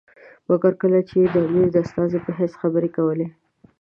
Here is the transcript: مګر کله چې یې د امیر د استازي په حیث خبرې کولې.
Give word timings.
مګر 0.49 0.73
کله 0.81 0.99
چې 1.09 1.15
یې 1.21 1.27
د 1.33 1.35
امیر 1.47 1.67
د 1.71 1.77
استازي 1.85 2.19
په 2.25 2.31
حیث 2.39 2.53
خبرې 2.61 2.89
کولې. 2.97 3.27